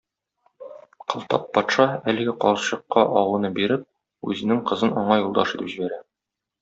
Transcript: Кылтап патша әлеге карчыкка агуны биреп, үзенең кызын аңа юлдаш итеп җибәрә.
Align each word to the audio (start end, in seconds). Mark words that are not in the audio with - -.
Кылтап 1.13 1.43
патша 1.57 1.85
әлеге 2.13 2.33
карчыкка 2.45 3.03
агуны 3.21 3.51
биреп, 3.59 3.85
үзенең 4.33 4.65
кызын 4.71 4.97
аңа 5.03 5.19
юлдаш 5.25 5.55
итеп 5.59 5.75
җибәрә. 5.77 6.01